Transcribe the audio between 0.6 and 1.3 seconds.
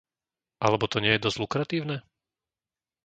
Alebo to nie je